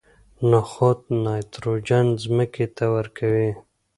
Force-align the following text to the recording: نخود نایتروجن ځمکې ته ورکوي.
نخود 0.51 0.99
نایتروجن 1.23 2.05
ځمکې 2.23 2.65
ته 2.75 2.85
ورکوي. 2.95 3.51